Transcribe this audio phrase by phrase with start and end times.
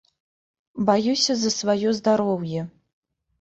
[0.87, 2.65] Баюся за сваё здароўе.